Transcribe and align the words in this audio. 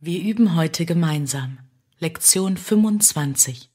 Wir 0.00 0.22
üben 0.22 0.54
heute 0.54 0.86
gemeinsam. 0.86 1.58
Lektion 1.98 2.56
25. 2.56 3.68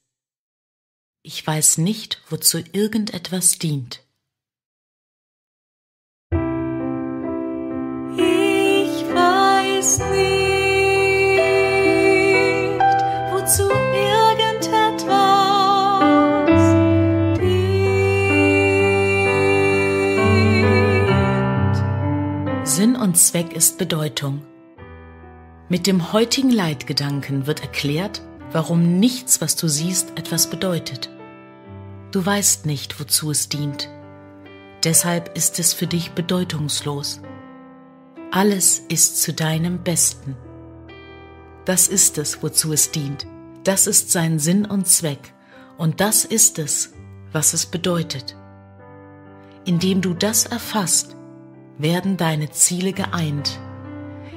Ich 1.22 1.46
weiß 1.46 1.80
nicht, 1.80 2.22
wozu 2.30 2.60
irgendetwas 2.72 3.60
dient. 3.60 4.06
Ich 6.32 6.38
weiß 9.14 10.00
nicht, 10.00 10.08
wozu 13.34 13.70
irgendetwas 13.70 14.88
dient. 17.38 17.86
Sinn 22.66 22.96
und 22.96 23.18
Zweck 23.18 23.52
ist 23.52 23.78
Bedeutung. 23.78 24.42
Mit 25.70 25.88
dem 25.88 26.12
heutigen 26.12 26.50
Leitgedanken 26.50 27.48
wird 27.48 27.62
erklärt, 27.62 28.22
warum 28.52 29.00
nichts, 29.00 29.40
was 29.40 29.56
du 29.56 29.70
siehst, 29.70 30.18
etwas 30.18 30.50
bedeutet. 30.50 31.10
Du 32.12 32.24
weißt 32.24 32.66
nicht, 32.66 33.00
wozu 33.00 33.32
es 33.32 33.48
dient. 33.48 33.90
Deshalb 34.84 35.38
ist 35.38 35.60
es 35.60 35.74
für 35.74 35.88
dich 35.88 36.12
bedeutungslos. 36.12 37.22
Alles 38.30 38.80
ist 38.90 39.22
zu 39.22 39.32
deinem 39.32 39.82
Besten. 39.84 40.36
Das 41.64 41.88
ist 41.88 42.18
es, 42.18 42.44
wozu 42.44 42.74
es 42.74 42.92
dient. 42.92 43.26
Das 43.64 43.88
ist 43.88 44.12
sein 44.12 44.40
Sinn 44.40 44.66
und 44.66 44.86
Zweck. 44.86 45.34
Und 45.78 46.02
das 46.02 46.26
ist 46.26 46.60
es, 46.60 46.92
was 47.32 47.54
es 47.54 47.66
bedeutet. 47.66 48.36
Indem 49.64 50.02
du 50.02 50.14
das 50.14 50.46
erfasst, 50.46 51.16
werden 51.78 52.18
deine 52.18 52.52
Ziele 52.52 52.92
geeint 52.92 53.60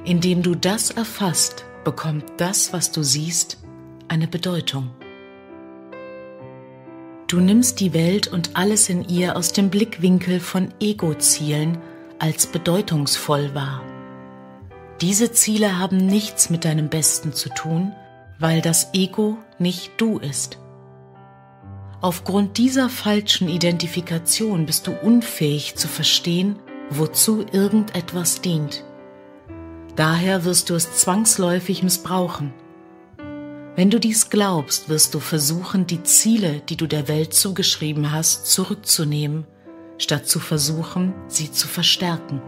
indem 0.06 0.42
du 0.42 0.54
das 0.54 0.90
erfasst, 0.90 1.64
bekommt 1.84 2.24
das, 2.38 2.72
was 2.72 2.92
du 2.92 3.02
siehst, 3.02 3.58
eine 4.08 4.28
Bedeutung. 4.28 4.90
Du 7.26 7.40
nimmst 7.40 7.80
die 7.80 7.92
Welt 7.92 8.28
und 8.28 8.50
alles 8.54 8.88
in 8.88 9.08
ihr 9.08 9.36
aus 9.36 9.52
dem 9.52 9.68
Blickwinkel 9.68 10.38
von 10.38 10.72
Ego-Zielen 10.78 11.78
als 12.20 12.46
bedeutungsvoll 12.46 13.52
wahr. 13.54 13.82
Diese 15.00 15.32
Ziele 15.32 15.78
haben 15.78 15.98
nichts 15.98 16.50
mit 16.50 16.64
deinem 16.64 16.88
Besten 16.88 17.32
zu 17.32 17.48
tun, 17.48 17.92
weil 18.38 18.62
das 18.62 18.94
Ego 18.94 19.38
nicht 19.58 19.92
du 19.96 20.18
ist. 20.18 20.58
Aufgrund 22.00 22.58
dieser 22.58 22.88
falschen 22.88 23.48
Identifikation 23.48 24.64
bist 24.64 24.86
du 24.86 24.92
unfähig 24.92 25.74
zu 25.74 25.88
verstehen, 25.88 26.56
wozu 26.90 27.44
irgendetwas 27.50 28.40
dient. 28.40 28.84
Daher 29.96 30.44
wirst 30.44 30.68
du 30.68 30.74
es 30.74 30.92
zwangsläufig 30.92 31.82
missbrauchen. 31.82 32.52
Wenn 33.76 33.90
du 33.90 33.98
dies 33.98 34.28
glaubst, 34.28 34.90
wirst 34.90 35.14
du 35.14 35.20
versuchen, 35.20 35.86
die 35.86 36.02
Ziele, 36.02 36.60
die 36.68 36.76
du 36.76 36.86
der 36.86 37.08
Welt 37.08 37.32
zugeschrieben 37.32 38.12
hast, 38.12 38.46
zurückzunehmen, 38.46 39.46
statt 39.98 40.28
zu 40.28 40.38
versuchen, 40.38 41.14
sie 41.28 41.50
zu 41.50 41.66
verstärken. 41.66 42.42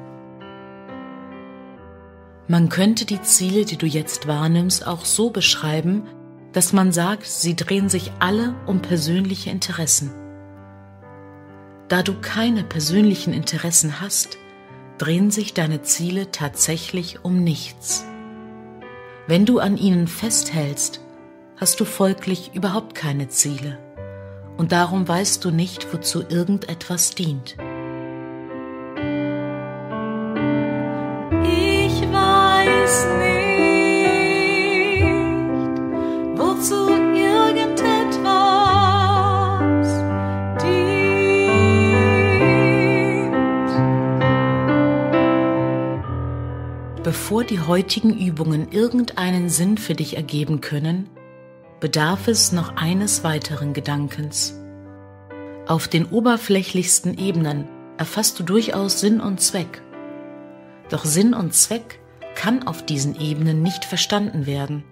Man 2.48 2.68
könnte 2.68 3.04
die 3.04 3.20
Ziele, 3.22 3.64
die 3.64 3.76
du 3.76 3.86
jetzt 3.86 4.26
wahrnimmst, 4.26 4.86
auch 4.86 5.04
so 5.04 5.30
beschreiben, 5.30 6.04
dass 6.52 6.72
man 6.72 6.92
sagt, 6.92 7.26
sie 7.26 7.56
drehen 7.56 7.88
sich 7.88 8.12
alle 8.20 8.54
um 8.66 8.80
persönliche 8.80 9.50
Interessen. 9.50 10.10
Da 11.88 12.02
du 12.02 12.14
keine 12.20 12.64
persönlichen 12.64 13.32
Interessen 13.32 14.00
hast, 14.00 14.38
drehen 14.98 15.30
sich 15.30 15.54
deine 15.54 15.82
Ziele 15.82 16.30
tatsächlich 16.30 17.24
um 17.24 17.42
nichts. 17.42 18.04
Wenn 19.26 19.46
du 19.46 19.58
an 19.58 19.76
ihnen 19.76 20.08
festhältst, 20.08 21.00
hast 21.56 21.80
du 21.80 21.84
folglich 21.84 22.50
überhaupt 22.54 22.94
keine 22.94 23.28
Ziele 23.28 23.78
und 24.56 24.72
darum 24.72 25.06
weißt 25.06 25.44
du 25.44 25.50
nicht, 25.50 25.92
wozu 25.94 26.22
irgendetwas 26.28 27.14
dient. 27.14 27.56
Bevor 47.08 47.42
die 47.42 47.60
heutigen 47.60 48.18
Übungen 48.18 48.70
irgendeinen 48.70 49.48
Sinn 49.48 49.78
für 49.78 49.94
dich 49.94 50.18
ergeben 50.18 50.60
können, 50.60 51.08
bedarf 51.80 52.28
es 52.28 52.52
noch 52.52 52.76
eines 52.76 53.24
weiteren 53.24 53.72
Gedankens. 53.72 54.60
Auf 55.66 55.88
den 55.88 56.04
oberflächlichsten 56.04 57.16
Ebenen 57.16 57.66
erfasst 57.96 58.38
du 58.38 58.42
durchaus 58.42 59.00
Sinn 59.00 59.22
und 59.22 59.40
Zweck. 59.40 59.80
Doch 60.90 61.06
Sinn 61.06 61.32
und 61.32 61.54
Zweck 61.54 61.98
kann 62.34 62.66
auf 62.66 62.84
diesen 62.84 63.18
Ebenen 63.18 63.62
nicht 63.62 63.86
verstanden 63.86 64.44
werden. 64.44 64.84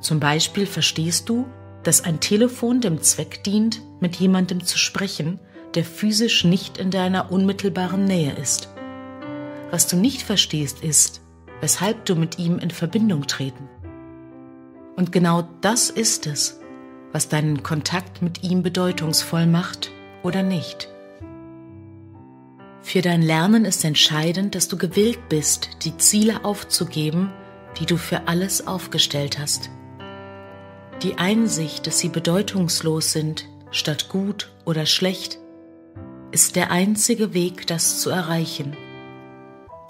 Zum 0.00 0.18
Beispiel 0.18 0.64
verstehst 0.64 1.28
du, 1.28 1.44
dass 1.82 2.04
ein 2.04 2.20
Telefon 2.20 2.80
dem 2.80 3.02
Zweck 3.02 3.44
dient, 3.44 3.82
mit 4.00 4.16
jemandem 4.16 4.64
zu 4.64 4.78
sprechen, 4.78 5.38
der 5.74 5.84
physisch 5.84 6.42
nicht 6.42 6.78
in 6.78 6.90
deiner 6.90 7.30
unmittelbaren 7.30 8.06
Nähe 8.06 8.32
ist. 8.32 8.70
Was 9.70 9.88
du 9.88 9.96
nicht 9.96 10.22
verstehst 10.22 10.82
ist, 10.82 11.20
weshalb 11.60 12.04
du 12.04 12.16
mit 12.16 12.38
ihm 12.38 12.58
in 12.58 12.70
Verbindung 12.70 13.26
treten. 13.26 13.68
Und 14.96 15.12
genau 15.12 15.48
das 15.60 15.90
ist 15.90 16.26
es, 16.26 16.60
was 17.12 17.28
deinen 17.28 17.62
Kontakt 17.62 18.22
mit 18.22 18.42
ihm 18.42 18.62
bedeutungsvoll 18.62 19.46
macht 19.46 19.90
oder 20.22 20.42
nicht. 20.42 20.88
Für 22.82 23.02
dein 23.02 23.22
Lernen 23.22 23.64
ist 23.64 23.84
entscheidend, 23.84 24.54
dass 24.54 24.68
du 24.68 24.76
gewillt 24.76 25.28
bist, 25.28 25.84
die 25.84 25.96
Ziele 25.96 26.44
aufzugeben, 26.44 27.30
die 27.78 27.86
du 27.86 27.96
für 27.96 28.26
alles 28.26 28.66
aufgestellt 28.66 29.38
hast. 29.38 29.70
Die 31.02 31.18
Einsicht, 31.18 31.86
dass 31.86 31.98
sie 31.98 32.08
bedeutungslos 32.08 33.12
sind, 33.12 33.46
statt 33.70 34.08
gut 34.08 34.50
oder 34.64 34.86
schlecht, 34.86 35.38
ist 36.30 36.56
der 36.56 36.70
einzige 36.70 37.32
Weg, 37.34 37.66
das 37.66 38.00
zu 38.00 38.10
erreichen. 38.10 38.76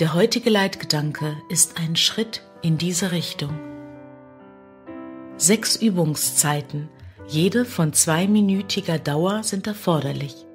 Der 0.00 0.14
heutige 0.14 0.48
Leitgedanke 0.48 1.36
ist 1.50 1.78
ein 1.78 1.94
Schritt 1.94 2.40
in 2.62 2.78
diese 2.78 3.12
Richtung. 3.12 3.50
Sechs 5.36 5.76
Übungszeiten, 5.76 6.88
jede 7.28 7.66
von 7.66 7.92
zweiminütiger 7.92 8.98
Dauer, 8.98 9.42
sind 9.42 9.66
erforderlich. 9.66 10.46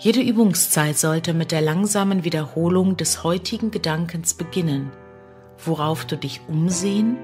Jede 0.00 0.20
Übungszeit 0.20 0.98
sollte 0.98 1.32
mit 1.32 1.52
der 1.52 1.60
langsamen 1.60 2.24
Wiederholung 2.24 2.96
des 2.96 3.22
heutigen 3.22 3.70
Gedankens 3.70 4.34
beginnen, 4.34 4.90
worauf 5.64 6.04
du 6.04 6.16
dich 6.16 6.40
umsehen 6.48 7.18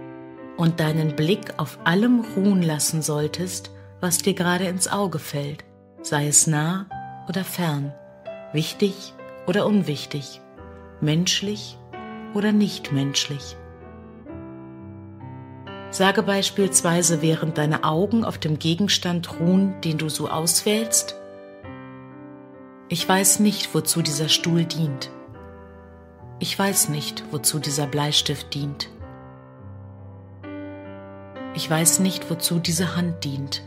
und 0.57 0.79
deinen 0.79 1.17
Blick 1.17 1.55
auf 1.57 1.81
allem 1.83 2.25
ruhen 2.37 2.63
lassen 2.63 3.03
solltest, 3.03 3.73
was 4.01 4.19
dir 4.19 4.35
gerade 4.35 4.67
ins 4.67 4.87
Auge 4.87 5.19
fällt, 5.19 5.65
sei 6.03 6.29
es 6.29 6.47
nah 6.47 6.87
oder 7.29 7.43
fern, 7.43 7.93
wichtig 8.53 9.13
oder 9.49 9.67
unwichtig 9.67 10.41
menschlich 11.01 11.79
oder 12.35 12.53
nicht 12.53 12.93
menschlich. 12.93 13.57
Sage 15.91 16.23
beispielsweise, 16.23 17.23
während 17.23 17.59
deine 17.59 17.85
Augen 17.85 18.25
auf 18.25 18.39
dem 18.39 18.59
Gegenstand 18.59 19.41
ruhen, 19.41 19.81
den 19.81 19.99
du 19.99 20.09
so 20.09 20.29
auswählst, 20.29 21.17
ich 22.89 23.09
weiß 23.09 23.41
nicht, 23.41 23.75
wozu 23.75 24.03
dieser 24.03 24.29
Stuhl 24.29 24.65
dient. 24.65 25.11
Ich 26.39 26.59
weiß 26.59 26.91
nicht, 26.91 27.25
wozu 27.31 27.59
dieser 27.59 27.87
Bleistift 27.87 28.53
dient. 28.55 28.91
Ich 31.55 31.69
weiß 31.69 32.01
nicht, 32.01 32.31
wozu 32.31 32.59
diese 32.59 32.95
Hand 32.95 33.25
dient. 33.25 33.63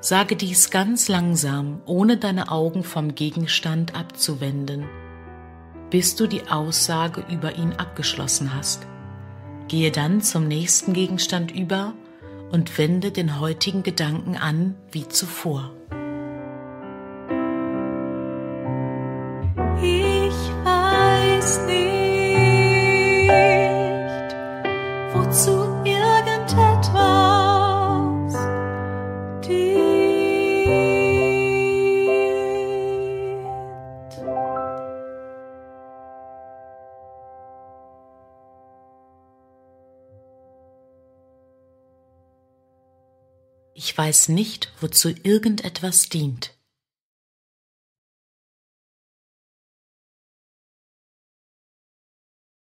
Sage 0.00 0.36
dies 0.36 0.70
ganz 0.70 1.08
langsam, 1.08 1.80
ohne 1.86 2.16
deine 2.16 2.50
Augen 2.50 2.82
vom 2.82 3.14
Gegenstand 3.14 3.94
abzuwenden 3.94 4.86
bis 5.90 6.16
du 6.16 6.26
die 6.26 6.48
Aussage 6.48 7.24
über 7.30 7.56
ihn 7.56 7.72
abgeschlossen 7.72 8.54
hast. 8.54 8.86
Gehe 9.68 9.90
dann 9.90 10.20
zum 10.20 10.46
nächsten 10.46 10.92
Gegenstand 10.92 11.50
über 11.50 11.94
und 12.50 12.78
wende 12.78 13.10
den 13.10 13.40
heutigen 13.40 13.82
Gedanken 13.82 14.36
an 14.36 14.76
wie 14.92 15.08
zuvor. 15.08 15.72
Ich 43.78 43.96
weiß 43.96 44.30
nicht, 44.30 44.72
wozu 44.80 45.10
irgendetwas 45.22 46.08
dient. 46.08 46.55